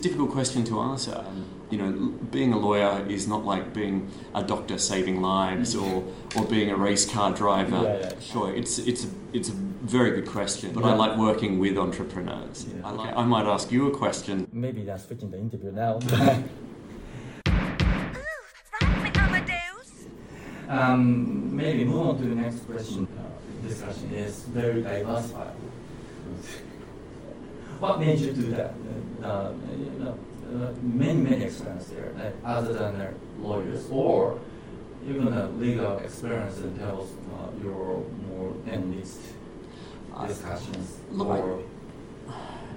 [0.00, 1.24] difficult question to answer.
[1.70, 1.90] You know,
[2.30, 6.04] being a lawyer is not like being a doctor saving lives or,
[6.36, 7.82] or being a race car driver.
[7.82, 8.20] Yeah, yeah.
[8.20, 12.66] Sure, it's it's a, it's a very good question, but I like working with entrepreneurs.
[12.66, 12.88] Yeah.
[12.88, 14.48] I, like, I might ask you a question.
[14.52, 16.00] Maybe that's switching the interview now.
[20.70, 23.08] Um, maybe move on to the next question.
[23.18, 25.56] Uh, discussion is very diversified.
[27.80, 28.74] What made you do that?
[29.22, 30.14] Uh, you know,
[30.66, 34.38] uh, many, many experience there, like, other than their lawyers, or
[35.08, 39.20] even a legal experience that tells uh, your more enlist
[40.26, 40.98] discussions.
[41.10, 41.64] Look, I-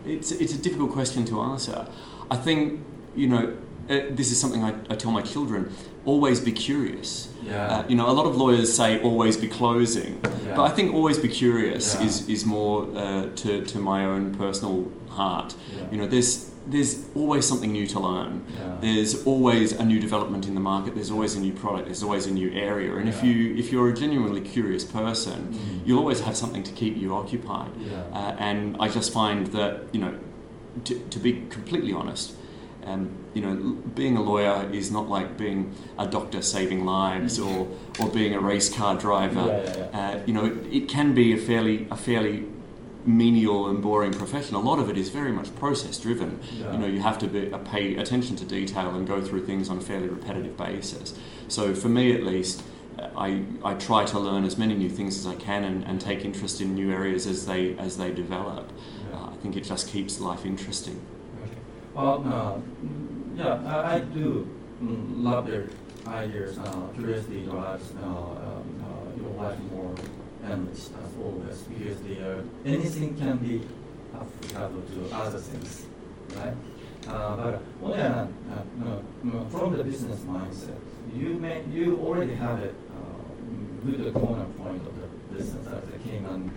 [0.06, 1.88] It's it's a difficult question to answer.
[2.30, 2.82] I think
[3.16, 3.44] you know
[3.90, 5.62] uh, this is something I, I tell my children:
[6.06, 7.30] always be curious.
[7.44, 7.68] Yeah.
[7.68, 10.56] Uh, you know, a lot of lawyers say always be closing, Yeah.
[10.56, 12.06] but I think always be curious Yeah.
[12.08, 15.56] is is more uh, to to my own personal heart.
[15.92, 18.42] You know, there's there's always something new to learn.
[18.80, 20.96] There's always a new development in the market.
[20.96, 21.86] There's always a new product.
[21.90, 22.96] There's always a new area.
[23.00, 25.86] And if you if you're a genuinely curious person, Mhm.
[25.86, 27.72] you'll always have something to keep you occupied.
[28.14, 30.14] Uh, and I just find that you know,
[30.88, 32.26] to, to be completely honest,
[32.86, 33.56] um, you know,
[33.96, 37.68] being a lawyer is not like being a doctor saving lives or,
[38.00, 39.48] or being a race car driver.
[39.48, 40.00] Yeah, yeah, yeah.
[40.00, 42.46] Uh, you know, it, it can be a fairly a fairly
[43.06, 44.56] menial and boring profession.
[44.56, 46.40] A lot of it is very much process driven.
[46.58, 49.70] You know, you have to be, uh, pay attention to detail and go through things
[49.70, 51.14] on a fairly repetitive basis.
[51.48, 52.64] So for me, at least.
[53.18, 56.24] I, I try to learn as many new things as I can and, and take
[56.24, 58.72] interest in new areas as they as they develop.
[59.12, 61.02] Uh, I think it just keeps life interesting.
[61.94, 64.50] Well, uh, mm, yeah, I, I do
[64.82, 65.70] mm, love their
[66.08, 66.58] ideas.
[66.58, 68.36] Uh, curiosity drives uh, um,
[68.82, 69.94] uh, your life more
[70.44, 73.62] endless as always because the uh, anything can be
[74.16, 75.86] applicable to other things,
[76.36, 76.54] right?
[77.08, 80.80] Uh, but on the other hand, uh, no, no, from the business mindset,
[81.14, 85.98] you may you already have it uh, the corner point of the business as the
[86.00, 86.52] Cayman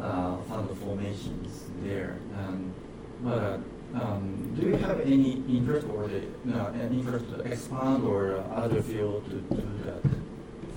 [0.00, 2.16] uh, fund formations there.
[2.38, 2.72] And,
[3.22, 3.58] but uh,
[4.00, 8.42] um, do you have any interest or the, no, an interest to expand or uh,
[8.64, 10.02] other field to do that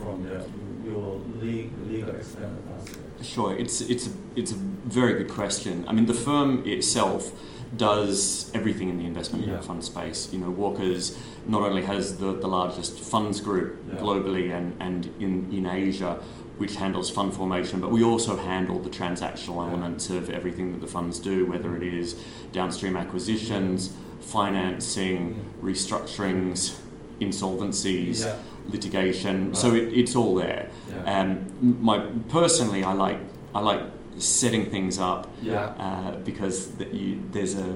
[0.02, 0.46] from the,
[0.90, 2.96] your legal, legal experience?
[3.22, 5.86] Sure, it's it's a, it's a very good question.
[5.88, 7.32] I mean, the firm itself
[7.78, 9.62] does everything in the investment Yeah.
[9.62, 10.30] fund space.
[10.34, 11.16] You know, Walkers
[11.46, 14.00] not only has the, the largest funds group Yeah.
[14.00, 16.20] globally and, and in, in Asia,
[16.60, 20.88] which handles fund formation, but we also handle the transactional elements of everything that the
[20.88, 22.16] funds do, whether it is
[22.52, 26.78] downstream acquisitions, financing, restructurings,
[27.22, 28.36] insolvencies, Yeah.
[28.68, 29.48] litigation.
[29.48, 29.58] Right.
[29.58, 30.70] So it, it's all there.
[30.90, 31.20] Yeah.
[31.22, 33.20] Um, my personally, I like
[33.56, 33.82] I like
[34.18, 35.68] setting things up Yeah.
[35.86, 37.74] uh, because you, there's a.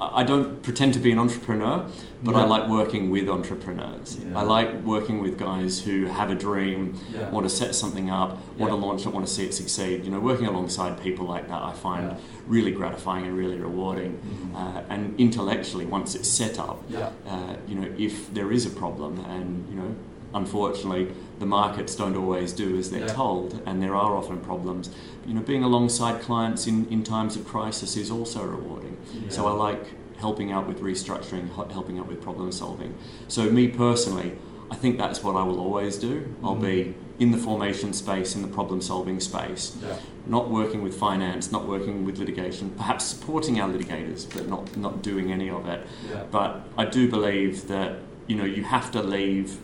[0.00, 1.86] I don't pretend to be an entrepreneur,
[2.22, 4.18] but I like working with entrepreneurs.
[4.18, 4.38] Yeah.
[4.38, 7.30] I like working with guys who have a dream, Yeah.
[7.30, 8.84] want to set something up, want to Yeah.
[8.86, 10.04] launch it, want to see it succeed.
[10.04, 12.16] You know, working alongside people like that, I find Yeah.
[12.48, 14.18] really gratifying and really rewarding.
[14.18, 14.56] Mhm.
[14.56, 17.10] Uh, and intellectually, once it's set up, Yeah.
[17.28, 19.94] uh, you know, if there is a problem, and you know,
[20.34, 23.06] unfortunately, the markets don't always do as they're Yeah.
[23.06, 24.90] told, and there are often problems.
[25.26, 28.96] You know, being alongside clients in, in times of crisis is also rewarding.
[29.30, 32.94] So I like helping out with restructuring, helping out with problem solving.
[33.28, 34.32] So me personally,
[34.70, 36.34] I think that's what I will always do.
[36.42, 36.60] I'll Mhm.
[36.62, 39.96] be in the formation space, in the problem solving space, Yeah.
[40.26, 45.02] not working with finance, not working with litigation, perhaps supporting our litigators, but not, not
[45.02, 45.86] doing any of it.
[46.10, 46.24] Yeah.
[46.30, 49.58] But I do believe that you know you have to leave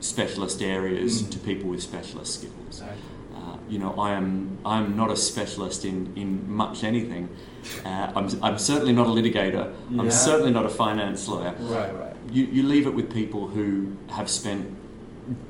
[0.00, 1.30] specialist areas Mm.
[1.30, 2.54] to people with specialist skills.
[2.68, 2.96] Exactly.
[3.70, 7.28] You know, I am I'm not a specialist in, in much anything.
[7.84, 9.72] Uh, I'm, I'm certainly not a litigator.
[9.90, 10.02] Yeah.
[10.02, 11.54] I'm certainly not a finance lawyer.
[11.60, 12.16] Right, right.
[12.32, 14.76] You, you leave it with people who have spent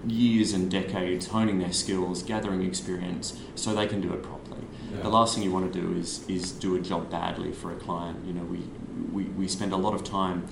[0.07, 4.65] years and decades honing their skills, gathering experience, so they can do it properly.
[4.93, 5.03] Yeah.
[5.03, 7.77] The last thing you want to do is is do a job badly for a
[7.77, 8.19] client.
[8.27, 8.61] You know, we,
[9.13, 10.47] we, we spend a lot of time,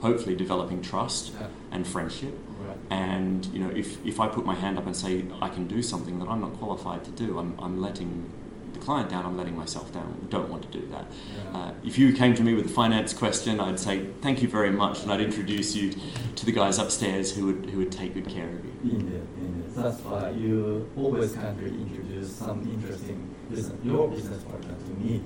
[0.00, 1.46] hopefully, developing trust Yeah.
[1.72, 2.36] and friendship.
[2.66, 2.76] Right.
[2.90, 5.82] And you know, if, if I put my hand up and say I can do
[5.82, 8.30] something that I'm not qualified to do, I'm, I'm letting
[8.72, 9.24] the client down.
[9.24, 10.16] I'm letting myself down.
[10.22, 11.06] I Don't want to do that.
[11.52, 11.58] Yeah.
[11.58, 14.70] Uh, if you came to me with a finance question, I'd say thank you very
[14.70, 15.94] much, and I'd introduce you
[16.34, 18.72] to the guys upstairs who would who would take good care of you.
[18.82, 19.74] Indeed, indeed.
[19.74, 25.22] That's why you always kind of introduce some interesting business, your business partner to me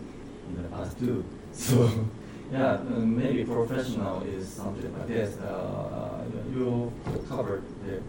[0.48, 1.24] in the past too.
[1.52, 1.90] So,
[2.52, 5.36] yeah, uh, maybe professional is something like this.
[5.38, 6.92] Uh, you
[7.28, 8.00] covered the,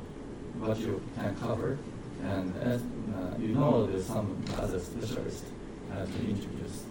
[0.60, 1.78] what you can cover,
[2.24, 5.44] and as uh, you know, there's some other specialist
[5.92, 6.84] uh, to introduce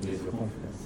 [0.00, 0.82] with your confidence.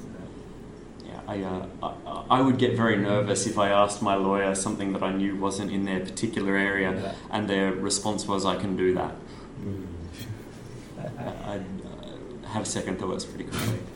[1.05, 4.93] Yeah, I, uh, I, I would get very nervous if I asked my lawyer something
[4.95, 7.13] that I knew wasn't in their particular area, Yeah.
[7.31, 9.15] and their response was, "I can do that."
[11.19, 13.79] I, I'd uh, have second thoughts pretty quickly.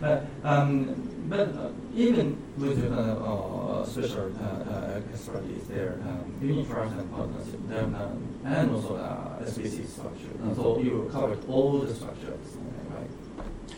[0.00, 0.94] But, um,
[1.28, 7.10] but uh, even with the uh, uh, special uh, uh, expertise there, um, trust and
[7.12, 7.96] partnership, then,
[8.44, 10.30] and also uh, SPC structure.
[10.42, 12.56] And so you covered all the structures,
[12.90, 13.10] right?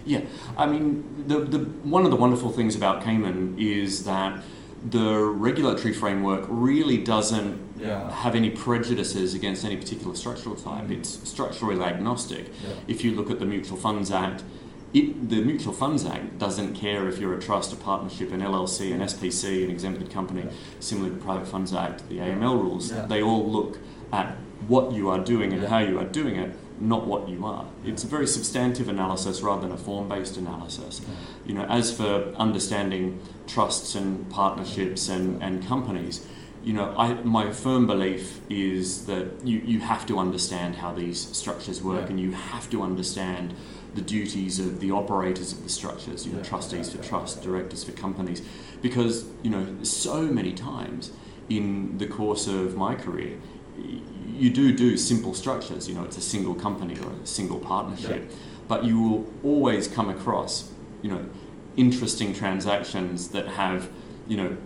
[0.05, 0.21] Yeah,
[0.57, 4.43] I mean, the, the, one of the wonderful things about Cayman is that
[4.89, 8.11] the regulatory framework really doesn't Yeah.
[8.11, 10.85] have any prejudices against any particular structural type.
[10.85, 10.99] Mm.
[10.99, 12.49] It's structurally agnostic.
[12.49, 12.75] Yeah.
[12.89, 14.43] If you look at the Mutual Funds Act,
[14.93, 18.93] it, the Mutual Funds Act doesn't care if you're a trust, a partnership, an LLC,
[18.93, 20.45] an SPC, an exempted company,
[20.81, 22.91] similar to the Private Funds Act, the AML rules.
[22.91, 23.07] Yeah.
[23.07, 23.79] They all look
[24.13, 25.69] at what you are doing and Yeah.
[25.69, 27.67] how you are doing it, not what you are.
[27.85, 31.01] It's a very substantive analysis rather than a form-based analysis.
[31.47, 36.27] You know, as for understanding trusts and partnerships and, and companies,
[36.65, 41.19] you know, I, my firm belief is that you, you have to understand how these
[41.35, 42.11] structures work Yeah.
[42.11, 43.55] and you have to understand
[43.95, 47.09] the duties of the operators of the structures, you know, Yeah, trustees yeah, for yeah,
[47.09, 48.43] trusts, directors for companies.
[48.83, 51.13] Because, you know, so many times
[51.49, 53.37] in the course of my career,
[53.77, 58.31] you do do simple structures, you know, it's a single company or a single partnership,
[58.69, 60.71] but you will always come across,
[61.03, 61.29] you know,
[61.77, 63.91] interesting transactions that have,
[64.29, 64.57] you know,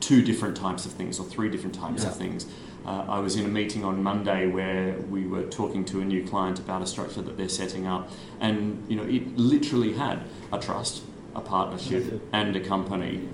[0.00, 2.46] two different types of things or three different types of things.
[2.86, 6.26] Uh, I was in a meeting on Monday where we were talking to a new
[6.26, 8.10] client about a structure that they're setting up,
[8.40, 10.20] and you know, it literally had
[10.52, 11.02] a trust,
[11.34, 13.28] a partnership, and a company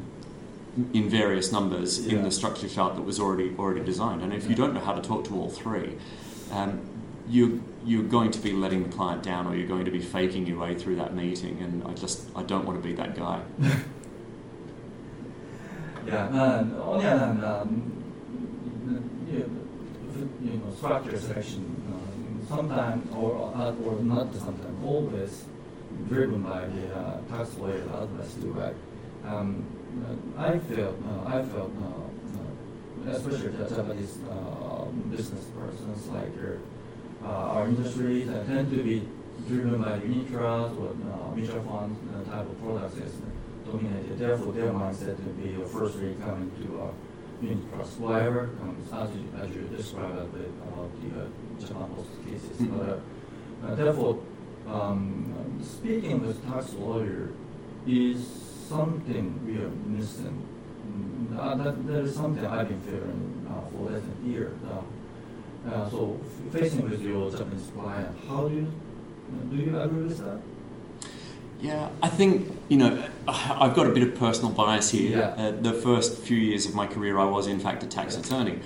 [0.93, 4.23] in various numbers in the structure chart that was already already designed.
[4.23, 5.97] And if you don't know how to talk to all three,
[6.51, 6.81] um,
[7.29, 10.47] you you're going to be letting the client down, or you're going to be faking
[10.47, 11.61] your way through that meeting.
[11.61, 13.43] And I just I don't want to be that guy.
[16.07, 18.05] Yeah, and on the other hand, um,
[19.27, 25.45] you know, you know, structure section, um, sometimes or uh, or not sometimes always
[26.09, 28.75] driven by the uh, tax lawyer advice too, right?
[29.25, 29.65] Um,
[30.37, 36.33] uh, I felt uh, I felt uh, uh, especially the Japanese uh, business persons like
[36.39, 39.09] uh, uh, our industries that tend to be
[39.49, 43.15] driven by unit trust or uh, mutual fund uh, type of products is
[43.67, 44.19] dominated.
[44.19, 46.91] Therefore, their mindset to be uh, firstly coming to uh,
[47.43, 48.01] unit trust.
[48.01, 51.27] Um, as, you, as you described a bit about the uh,
[51.61, 52.79] Japan Post cases, Mhm.
[52.79, 54.19] but, uh, uh, therefore,
[54.69, 57.31] um, speaking with tax lawyer
[57.87, 58.27] is
[58.69, 60.43] something we are missing.
[60.87, 64.53] Mm, Uh, that, that is something I've been feeling uh, for less than a year.
[64.71, 66.19] Uh, uh, so,
[66.53, 68.67] facing with your Japanese client, how do you
[69.51, 70.39] do you agree with that?
[71.65, 75.19] Yeah, I think you know I've got a bit of personal bias here.
[75.19, 75.29] Yeah.
[75.47, 78.59] Uh, the first few years of my career, I was in fact a tax attorney,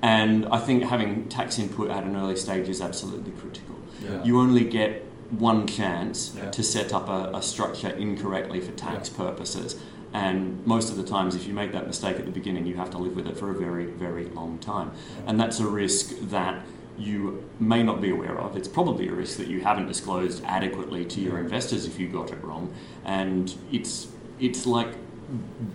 [0.00, 3.74] and I think having tax input at an early stage is absolutely critical.
[4.02, 4.22] Yeah.
[4.22, 6.50] You only get one chance Yeah.
[6.52, 9.16] to set up a, a structure incorrectly for tax Yeah.
[9.24, 9.76] purposes,
[10.12, 12.90] and most of the times, if you make that mistake at the beginning, you have
[12.90, 15.30] to live with it for a very, very long time, Yeah.
[15.30, 16.62] and that's a risk that
[16.98, 18.56] you may not be aware of.
[18.56, 22.30] It's probably a risk that you haven't disclosed adequately to your investors if you got
[22.30, 22.72] it wrong,
[23.04, 24.94] and it's it's like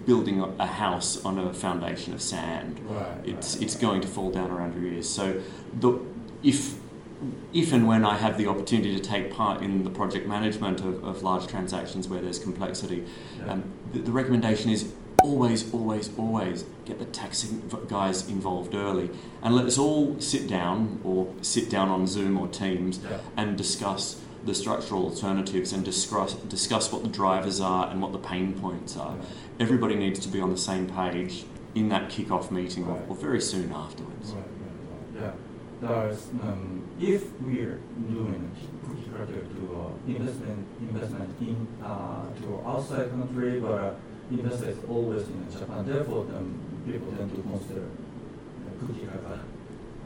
[0.05, 2.79] building a- house on a foundation of sand.
[2.89, 3.05] Right.
[3.25, 3.81] It's right, it's right.
[3.81, 5.09] going to fall down around your ears.
[5.09, 5.41] So,
[5.79, 5.99] the,
[6.43, 6.75] if
[7.53, 11.03] if and when I have the opportunity to take part in the project management of,
[11.03, 13.05] of large transactions where there's complexity,
[13.39, 13.53] Yeah.
[13.53, 13.63] um,
[13.93, 14.91] the, the recommendation is
[15.23, 19.09] always, always, always get the tax in- guys involved early,
[19.43, 23.17] and let us all sit down or sit down on Zoom or Teams Yeah.
[23.37, 28.17] and discuss the structural alternatives and discuss discuss what the drivers are and what the
[28.17, 29.11] pain points are.
[29.15, 29.25] Right.
[29.59, 33.05] Everybody needs to be on the same page in that kick-off meeting or, Right.
[33.09, 34.31] or very soon afterwards.
[34.33, 34.43] Right,
[35.15, 35.33] right, right.
[35.83, 36.47] Yeah.
[36.47, 38.51] Um, if we're doing
[38.83, 43.99] particularly to uh, investment investment in uh, to outside country, but
[44.31, 45.85] investment is always in Japan.
[45.85, 49.39] Therefore, um, people tend to consider uh, cookie cutter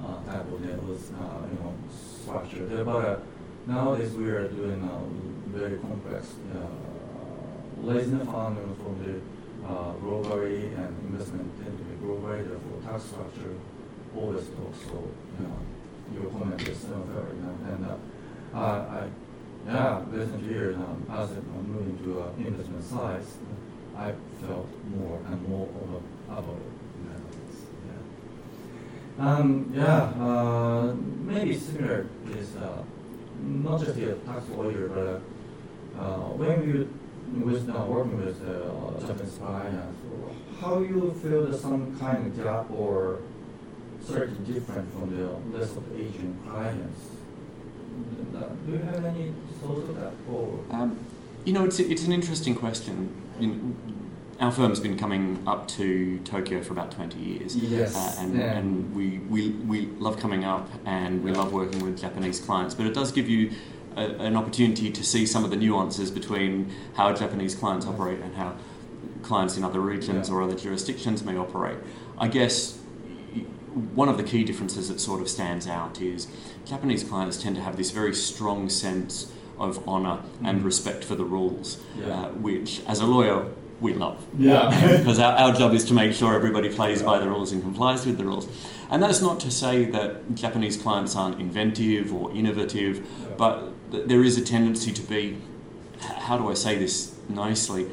[0.03, 2.65] uh, type of levels, uh, you know, structure.
[2.65, 3.20] There, but uh,
[3.67, 6.34] nowadays we are doing uh, very complex.
[6.53, 6.67] Uh,
[7.86, 9.22] the fund from the
[9.67, 13.55] uh, globally and investment tend to be globally, therefore tax structure
[14.15, 14.79] always talks.
[14.86, 15.03] So,
[15.39, 15.60] you know,
[16.13, 17.60] your comment is uh, fair enough.
[17.70, 19.08] And uh, I,
[19.67, 23.38] yeah, recent years um, as I'm moving to uh, investment size,
[23.98, 24.14] I
[24.46, 26.60] felt more and more of a, about.
[29.18, 29.25] Yeah.
[29.25, 32.84] Um, yeah, uh, maybe similar is uh,
[33.42, 35.22] not just the tax lawyer, but
[36.02, 36.90] uh, when you
[37.44, 39.98] with uh, working with uh, Japanese clients,
[40.60, 43.20] how you feel some kind of gap or
[44.06, 47.02] certainly different from the rest of Asian clients?
[48.66, 50.14] Do you have any thoughts of that?
[50.32, 51.00] Or Um,
[51.46, 53.14] you know, it's, it's an interesting question.
[53.40, 53.75] You know,
[54.40, 57.56] our firm's been coming up to Tokyo for about 20 years.
[57.56, 58.58] Yes, Uh, and yeah.
[58.58, 62.86] and we, we, we love coming up and we love working with Japanese clients, but
[62.86, 63.52] it does give you
[63.96, 68.36] a, an opportunity to see some of the nuances between how Japanese clients operate and
[68.36, 68.56] how
[69.24, 70.36] clients in other regions Yeah.
[70.36, 71.78] or other jurisdictions may operate.
[72.18, 72.78] I guess
[73.94, 76.28] one of the key differences that sort of stands out is
[76.66, 80.65] Japanese clients tend to have this very strong sense of honour and Mhm.
[80.65, 82.13] respect for the rules, Yeah.
[82.13, 83.45] uh, which, as a lawyer,
[83.81, 84.17] we love.
[84.38, 84.69] Yeah.
[84.97, 88.05] because our, our job is to make sure everybody plays by the rules and complies
[88.05, 88.47] with the rules.
[88.89, 93.27] And that's not to say that Japanese clients aren't inventive or innovative, Yeah.
[93.38, 93.53] but
[93.91, 95.38] th- there is a tendency to be,
[96.00, 97.88] how do I say this nicely?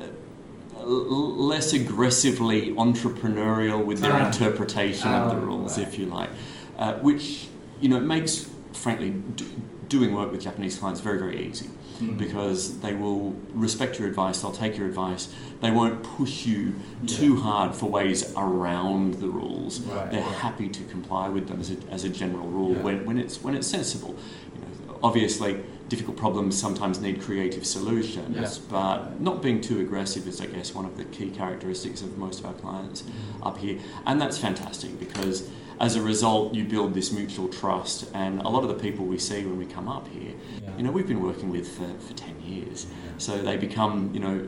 [0.00, 4.26] Uh, less aggressively entrepreneurial with their Ah.
[4.26, 6.30] interpretation of the Ah, rules, if you like,
[6.78, 7.48] uh, which
[7.80, 9.44] you know makes, frankly, d-
[9.88, 12.18] doing work with Japanese clients very, very easy Mhm.
[12.18, 15.28] because they will respect your advice, they'll take your advice,
[15.60, 16.74] they won't push you
[17.06, 19.80] too hard for ways around the rules.
[19.80, 20.32] Right, They're right.
[20.34, 22.82] happy to comply with them as a, as a general rule Yeah.
[22.82, 24.14] when, when it's when it's sensible.
[24.54, 24.60] You
[24.92, 28.48] know, obviously, difficult problems sometimes need creative solutions, Yeah.
[28.68, 32.40] but not being too aggressive is, I guess, one of the key characteristics of most
[32.40, 33.46] of our clients Mhm.
[33.46, 35.44] up here, and that's fantastic because
[35.80, 39.18] as a result, you build this mutual trust, and a lot of the people we
[39.18, 40.70] see when we come up here, Yeah.
[40.76, 42.86] you know, we've been working with for, for 10 years.
[43.18, 44.46] So they become, you know,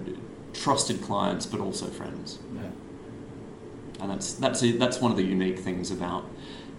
[0.55, 2.39] trusted clients, but also friends.
[2.55, 2.63] Yeah.
[4.01, 6.25] And that's, that's, it, that's one of the unique things about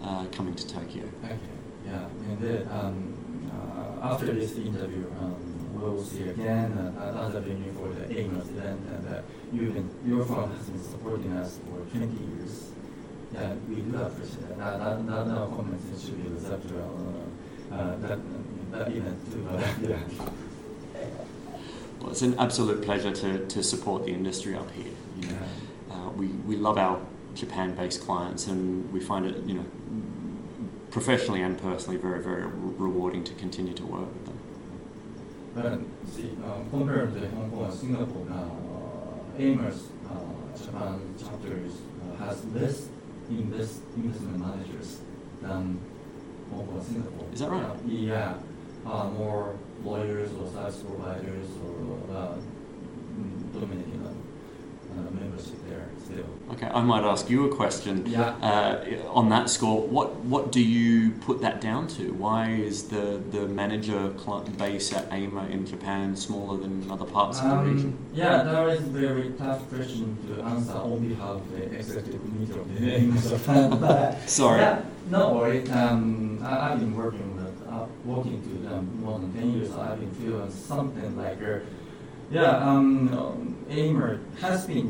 [0.02, 1.04] uh, coming to Tokyo.
[1.24, 1.38] Okay.
[1.86, 2.06] Yeah.
[2.30, 3.52] And then um,
[4.02, 5.36] uh, after this interview, um,
[5.80, 9.22] we'll see again uh, another venue for the AIMA's event, and uh,
[9.54, 12.72] you've been, your firm has been supporting us for 20 years.
[13.34, 14.58] Yeah, we do appreciate that.
[14.58, 18.20] That, that, that no comments should be reserved to uh, uh, that,
[18.72, 19.48] that event too.
[19.50, 20.00] But, yeah.
[22.02, 24.94] Well, it's an absolute pleasure to, to support the industry up here.
[25.20, 25.34] You know,
[25.90, 25.96] Yeah.
[25.96, 27.00] uh, we, we love our
[27.36, 29.66] Japan-based clients, and we find it, you know,
[30.92, 34.40] professionally and personally very, very re- rewarding to continue to work with them.
[35.56, 35.80] But
[36.12, 38.58] see, um, compared to Hong Kong and Singapore now,
[39.38, 42.88] uh, AIMA's uh, Japan chapters uh, has less
[43.30, 45.00] invest, investment managers
[45.42, 45.80] than
[46.52, 47.28] Hong Kong Singapore.
[47.34, 47.64] Is that right?
[47.64, 48.34] Uh, yeah,
[48.86, 52.36] uh, more lawyers or service providers or uh,
[53.18, 53.54] mm,
[55.46, 56.26] dominating there still.
[56.54, 58.04] Okay, I might ask you a question.
[58.08, 58.30] Yeah.
[58.42, 62.12] Uh, on that score, what what do you put that down to?
[62.14, 67.40] Why is the the manager cl- base at AIMA in Japan smaller than other parts
[67.40, 67.98] of the Um, region?
[68.14, 72.60] yeah, that is a very tough question to answer on behalf of the executive committee
[72.60, 73.80] of the AIMA's Japan.
[73.80, 74.62] But Sorry.
[74.62, 75.70] Yeah, no worry.
[75.70, 79.72] Um, I, I've been working with, uh, working to them more than 10 years.
[79.76, 81.60] I've been feeling something like, uh,
[82.32, 84.88] yeah, um, um, AIMA has been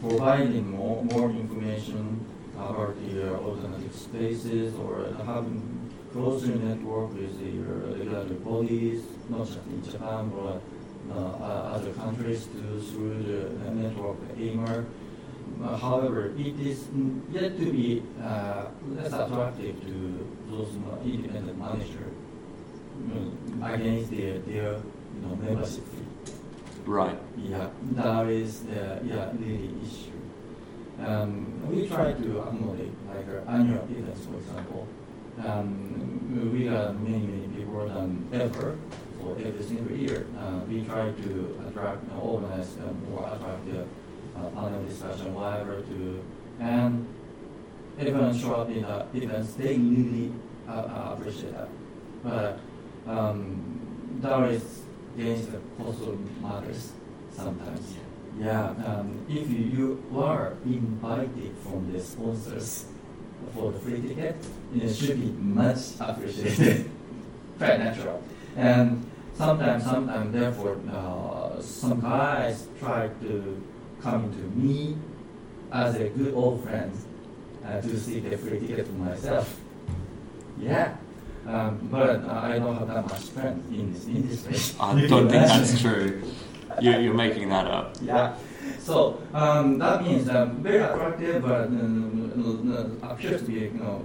[0.00, 7.52] providing more, more information about the uh, alternative spaces or having closer network with the
[7.60, 10.60] uh, regulatory bodies, not just in Japan, but
[11.10, 14.84] uh, uh, other countries to, through the network AIMA.
[15.62, 21.58] Uh, However, it is mm, yet to be uh, less attractive to those uh, independent
[21.58, 22.14] managers
[22.98, 26.05] mm, against their, their you know, membership fee.
[26.86, 27.18] Right.
[27.36, 30.12] Yeah, that is the yeah, really issue.
[31.04, 34.86] Um, we try to accommodate like uh, annual events, for example.
[35.44, 38.78] Um, we got many, many people than ever
[39.20, 40.26] for every single year.
[40.38, 43.88] Uh, we try to attract, uh, organize uh, more attractive
[44.36, 46.24] uh, panel discussion, whatever to,
[46.60, 47.04] and
[47.98, 49.54] everyone show up in the events.
[49.54, 50.32] They really
[50.68, 51.68] uh, uh, appreciate that.
[52.22, 52.60] But
[53.06, 54.85] um, that is
[55.16, 56.92] against the of matters
[57.32, 57.94] sometimes.
[58.38, 62.86] Yeah, um, if you were invited from the sponsors
[63.54, 64.36] for the free ticket,
[64.74, 66.90] it should be much appreciated.
[67.58, 68.22] Quite natural.
[68.56, 73.62] And sometimes, sometimes, therefore, uh, some guys try to
[74.02, 74.98] come to me
[75.72, 76.92] as a good old friend
[77.64, 79.58] uh, to seek a free ticket for myself.
[80.58, 80.96] Yeah.
[81.46, 84.76] Um, but uh, I don't have that much friends in this industry.
[84.80, 86.22] I don't think that's true.
[86.80, 87.96] You're, you're making that up.
[88.02, 88.34] Yeah.
[88.80, 94.04] So um, that means um, very attractive, but um, uh, appears to be you know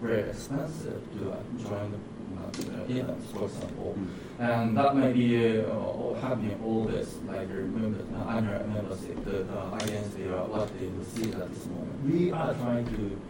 [0.00, 1.98] very expensive to uh, join the
[2.40, 3.96] uh, uh, events, for example.
[3.98, 4.08] Mm.
[4.40, 10.16] And that may be uh, happening always, like remember, uh, annual membership, the, uh, against
[10.16, 12.04] the, uh, what they receive at this moment.
[12.04, 13.20] We are trying to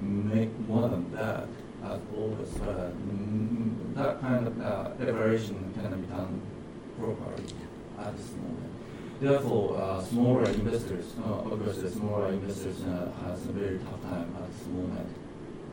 [0.00, 1.48] make more than that
[1.94, 6.40] mm, that kind of uh, preparation can be done
[6.98, 7.44] properly
[7.98, 8.72] at this moment.
[9.20, 14.52] Therefore, uh, smaller investors, uh, obviously smaller investors uh, has a very tough time at
[14.52, 15.08] this moment.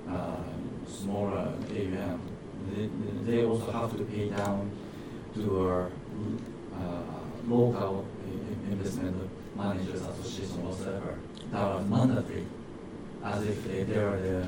[0.09, 2.21] Uh, smaller AUM,
[2.71, 2.89] they,
[3.25, 4.71] they also have to pay down
[5.35, 5.89] to our
[6.75, 7.01] uh,
[7.47, 8.05] local
[8.69, 11.17] investment managers association whatsoever
[11.51, 12.45] that are mandatory,
[13.23, 14.47] as if they, they are the uh,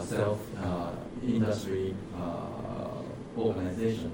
[0.00, 0.90] self uh,
[1.26, 4.12] industry uh, organization.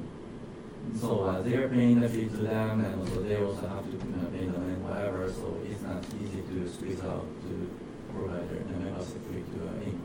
[1.01, 4.25] So uh, they're paying the fee to them, and also they also have to uh,
[4.33, 5.31] pay them whatever.
[5.31, 7.71] So it's not easy to squeeze out to
[8.13, 10.01] provide the membership fee to uh.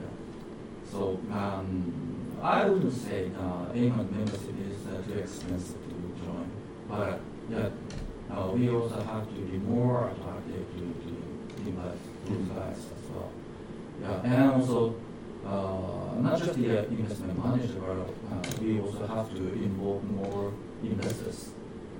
[0.00, 0.90] Yeah.
[0.90, 6.50] So um, I wouldn't say uh, income membership is uh, too expensive to join,
[6.88, 7.20] but
[7.50, 7.68] yeah,
[8.34, 11.98] uh, we also have to be more attractive to, to invite
[12.54, 13.30] guys as well.
[14.02, 14.94] Yeah, and also
[15.46, 21.50] uh, not just the investment manager, but uh, we also have to involve more investors.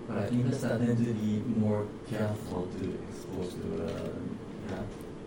[0.08, 4.08] But I think investors tend to be more careful to expose to, uh,
[4.68, 4.82] yeah.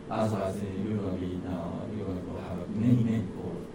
[0.10, 3.66] Otherwise, you're gonna be, uh, you're gonna have many, many calls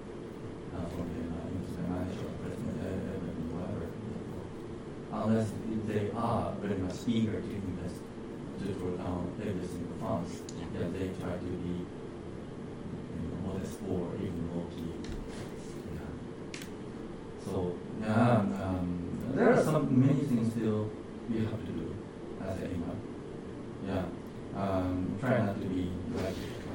[0.75, 3.19] uh, from the uh, investment manager, president, uh,
[3.53, 3.89] whatever.
[5.13, 5.49] Unless
[5.87, 7.97] they are very much eager to invest
[8.61, 10.41] to draw down every single funds,
[10.75, 11.85] yeah, they try to be
[13.81, 14.93] you know, modest or even low key.
[15.95, 16.61] Yeah.
[17.45, 20.91] So yeah, um, there are some many things still
[21.31, 21.95] we have to do
[22.43, 23.01] as an income.
[23.87, 26.35] Yeah, um, try not to be like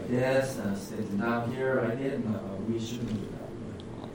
[0.09, 1.87] yes, uh, sitting down here.
[1.91, 2.25] I did.
[2.29, 4.09] No, we shouldn't do that.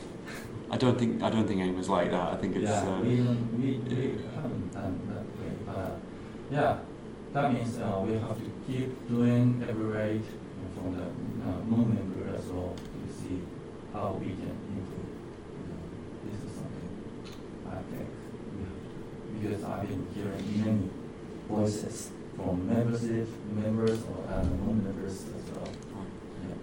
[0.70, 2.32] I don't think I don't think AIMA is like that.
[2.32, 5.52] I think it's yeah, uh, we, we, we haven't done that way.
[5.66, 6.00] But
[6.50, 6.78] yeah,
[7.34, 10.22] that means uh, we have to keep doing every rate
[10.74, 13.40] from the uh, non-member as well to see
[13.92, 15.12] how we can improve.
[16.24, 16.90] This is something
[17.68, 18.08] I think
[18.54, 20.90] we have to, because I've been hearing many
[21.48, 25.68] voices from membership members or uh, non-members as well.
[26.42, 26.56] Yeah.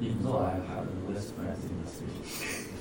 [0.00, 0.06] Yeah.
[0.08, 2.68] Even though I have less friends in the city.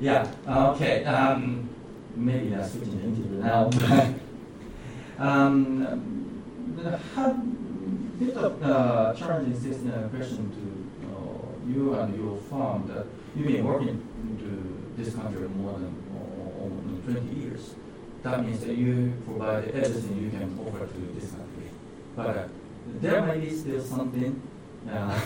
[0.00, 1.04] Yeah, okay.
[1.04, 1.68] Um,
[2.16, 3.70] maybe that's switching the interview now.
[5.18, 6.23] um,
[6.84, 7.36] the have
[8.18, 10.64] bit of uh, challenging system uh, question to
[11.08, 11.16] uh,
[11.66, 13.96] you and your firm that you've been working
[14.38, 17.74] to this country more than uh, almost 20 years.
[18.22, 21.68] That means that you provide everything you can offer to this country.
[22.14, 22.48] But uh,
[23.00, 24.40] there might be still something
[24.90, 25.20] uh,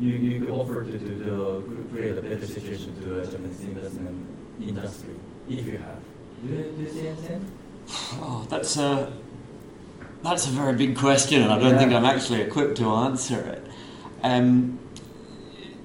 [0.00, 4.26] you, you could offer to, to, to create a better situation to a Japanese investment
[4.60, 5.14] industry
[5.48, 6.00] if you have.
[6.42, 7.52] Do you, do you see anything?
[8.14, 9.12] Oh, that's a
[10.24, 11.78] that's a very big question, and I don't Yeah.
[11.78, 13.66] think I'm actually equipped to answer it.
[14.22, 14.78] Um,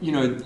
[0.02, 0.38] you know,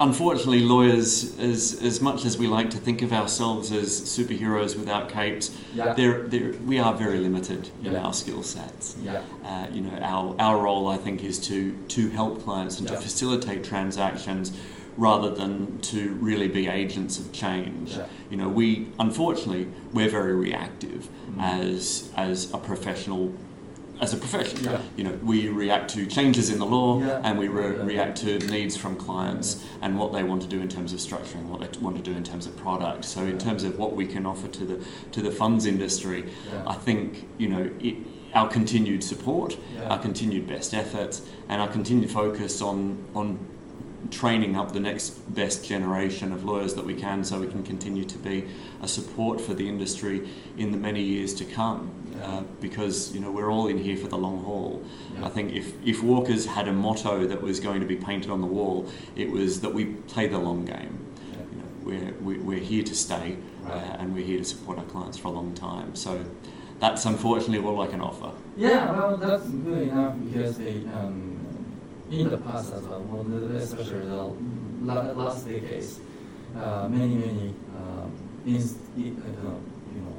[0.00, 5.08] unfortunately, lawyers, as as much as we like to think of ourselves as superheroes without
[5.08, 5.92] capes, Yeah.
[5.94, 8.96] they're, they're, we are very limited in our skill sets.
[9.02, 9.20] Yeah.
[9.44, 12.96] Uh, you know, our, our role, I think, is to, to help clients and Yeah.
[12.96, 14.52] to facilitate transactions
[14.96, 17.92] rather than to really be agents of change.
[17.96, 18.06] Yeah.
[18.30, 21.40] You know, we, unfortunately, we're very reactive Mhm.
[21.40, 23.32] as, as a professional
[24.02, 24.64] as a profession.
[24.64, 24.80] Yeah.
[24.96, 27.20] You know, we react to changes in the law Yeah.
[27.22, 27.84] and we re- Yeah.
[27.84, 31.44] react to needs from clients and what they want to do in terms of structuring,
[31.50, 33.04] what they want to do in terms of product.
[33.04, 34.78] So, in terms of what we can offer to the
[35.12, 36.24] to the funds industry.
[36.66, 37.96] I think you know it,
[38.34, 43.38] our continued support, our continued best efforts, and our continued focus on on
[44.10, 48.04] training up the next best generation of lawyers that we can, so we can continue
[48.04, 48.46] to be
[48.82, 51.90] a support for the industry in the many years to come.
[52.10, 52.26] Yeah.
[52.26, 54.82] Uh, because you know we're all in here for the long haul.
[55.14, 55.26] Yeah.
[55.26, 58.40] I think if if Walkers had a motto that was going to be painted on
[58.40, 60.98] the wall, it was that we play the long game.
[61.32, 61.38] Yeah.
[61.52, 63.72] You know, we're we- we're here to stay, Right.
[63.72, 65.94] uh, and we're here to support our clients for a long time.
[65.94, 66.20] So
[66.80, 68.32] that's unfortunately all I can offer.
[68.56, 71.29] Yeah, well, that's good enough because they, um,
[72.10, 74.24] in the past as well, especially the
[74.82, 76.00] la- last decades,
[76.56, 78.12] uh, many, many um,
[78.46, 79.54] ins- i- uh,
[79.94, 80.16] you know,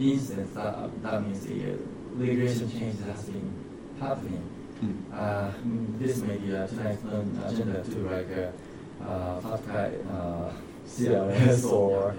[0.00, 1.76] incidents that, that means the uh,
[2.16, 3.52] regulation change has been
[4.00, 4.42] happening.
[4.82, 4.96] Mm.
[5.12, 5.50] Uh,
[5.98, 7.02] this may be uh, tonight's
[7.46, 10.52] agenda too, like uh, uh, FATCA, uh,
[10.86, 12.10] CRS or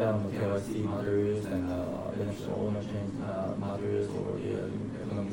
[0.00, 4.33] um, KYC matters and uh, beneficial owner change uh, matters or uh,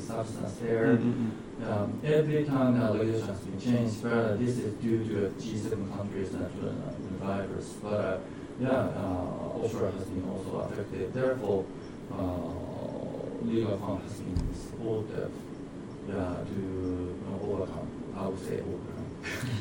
[0.01, 0.97] substance there.
[0.97, 1.31] Mm-mm-mm.
[1.67, 5.29] Um, every time uh, regulation has been changed, but uh, this is due to uh,
[5.39, 7.67] G7 countries natural uh, drivers.
[7.81, 8.17] But uh,
[8.59, 11.13] yeah, uh, offshore has been also affected.
[11.13, 11.65] Therefore,
[12.11, 15.31] uh, legal fund has been supportive
[16.07, 19.00] yeah, to uh, overcome, I would say overcome,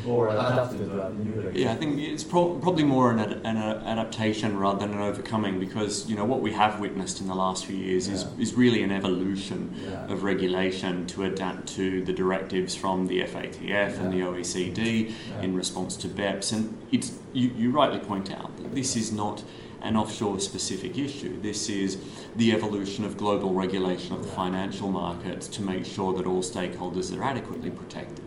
[0.06, 1.54] or adapt to the new regulation.
[1.60, 5.00] Yeah, I think it's pro- probably more an, ad- an uh, adaptation rather than an
[5.02, 8.42] overcoming because you know what we have witnessed in the last few years is, Yeah.
[8.42, 10.06] is really an evolution Yeah.
[10.12, 15.42] of regulation to adapt to the directives from the FATF and the OECD Yeah.
[15.42, 16.52] in response to BEPS.
[16.52, 19.42] And it's you, you rightly point out that this is not
[19.82, 21.40] an offshore specific issue.
[21.40, 21.96] This is
[22.36, 27.16] the evolution of global regulation of the financial markets to make sure that all stakeholders
[27.16, 28.20] are adequately protected.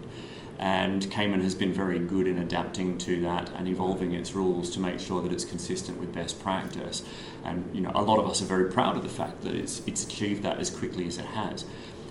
[0.64, 4.80] And Cayman has been very good in adapting to that and evolving its rules to
[4.80, 7.04] make sure that it's consistent with best practice.
[7.44, 9.82] And you know, a lot of us are very proud of the fact that it's
[9.86, 11.66] it's achieved that as quickly as it has.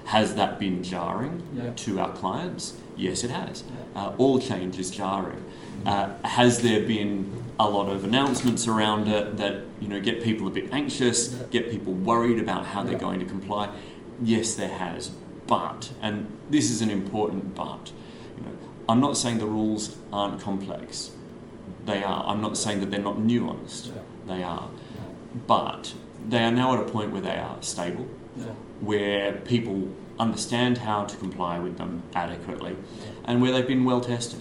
[0.05, 1.71] Has that been jarring Yeah.
[1.77, 2.75] to our clients?
[2.95, 3.65] Yes, it has.
[3.95, 4.03] Yeah.
[4.03, 5.43] Uh, all change is jarring.
[5.87, 10.47] Uh, has there been a lot of announcements around it that you know get people
[10.47, 11.47] a bit anxious, Yeah.
[11.51, 13.71] get people worried about how they're going to comply?
[14.23, 15.11] Yes, there has.
[15.47, 17.93] But, and this is an important but,
[18.37, 18.51] you know,
[18.89, 21.11] I'm not saying the rules aren't complex.
[21.87, 22.25] They are.
[22.27, 23.89] I'm not saying that they're not nuanced.
[23.89, 24.03] Yeah.
[24.27, 24.69] They are.
[25.47, 25.95] But
[26.29, 28.45] they are now at a point where they are stable, Yeah.
[28.81, 32.77] where people understand how to comply with them adequately,
[33.25, 34.41] and where they've been well tested.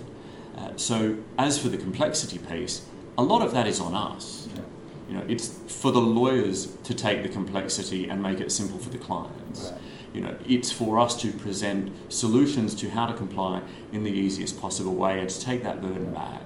[0.58, 2.86] Uh, so, as for the complexity piece,
[3.18, 4.48] a lot of that is on us.
[4.54, 4.62] Yeah.
[5.10, 8.90] You know, it's for the lawyers to take the complexity and make it simple for
[8.90, 9.72] the clients.
[9.72, 9.82] Right.
[10.14, 13.62] You know, it's for us to present solutions to how to comply
[13.94, 16.42] in the easiest possible way and to take that burden back.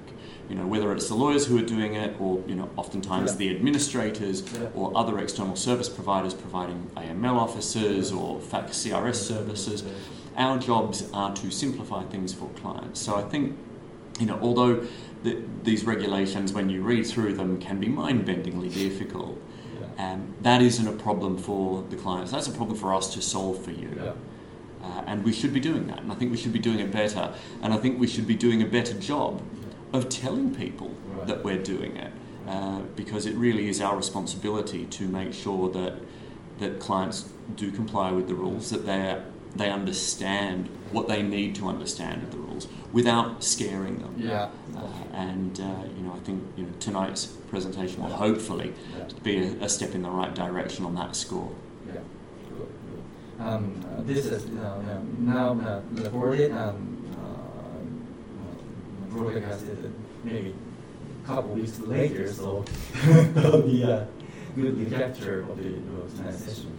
[0.50, 3.38] You know, whether it's the lawyers who are doing it, or you know, oftentimes Yeah.
[3.38, 4.68] the administrators Yeah.
[4.76, 9.84] or other external service providers providing AML officers or FATCA CRS services.
[10.38, 13.00] Our jobs are to simplify things for clients.
[13.00, 13.56] So I think,
[14.20, 14.84] you know, although
[15.24, 19.42] the, these regulations, when you read through them, can be mind-bendingly difficult.
[19.98, 22.32] Um, that isn't a problem for the clients.
[22.32, 23.92] That's a problem for us to solve for you.
[23.96, 24.14] Yeah.
[24.84, 26.00] Uh, and we should be doing that.
[26.02, 27.34] And I think we should be doing it better.
[27.62, 29.42] And I think we should be doing a better job
[29.94, 31.28] of telling people Right.
[31.28, 32.12] that we're doing it.
[32.48, 35.94] Uh, because it really is our responsibility to make sure that
[36.60, 39.22] that clients do comply with the rules, that they
[39.56, 44.14] they understand what they need to understand of the rules without scaring them.
[44.18, 44.50] Yeah.
[44.76, 45.64] Uh, and uh,
[45.98, 49.06] you know, I think you know tonight's presentation will hopefully Yeah.
[49.24, 51.52] be a, a step in the right direction on that score.
[51.88, 52.00] Yeah.
[53.40, 60.54] Um, uh, this is uh, now uh, recorded and uh, uh, broadcasted maybe
[61.24, 62.64] a couple weeks later, so
[63.34, 64.08] that'll be a
[64.56, 66.72] good recapture of the uh, tonight's session.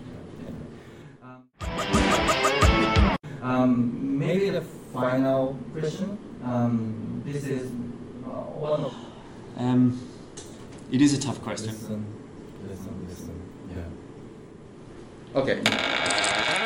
[3.46, 6.18] Um, maybe the final question.
[6.42, 7.70] Um, this is
[8.24, 8.28] uh,
[8.58, 8.94] one of
[9.56, 10.00] Um,
[10.90, 11.70] it is a tough question.
[11.70, 12.04] Listen,
[12.68, 13.40] listen, listen.
[13.70, 15.40] Yeah.
[15.40, 16.65] Okay.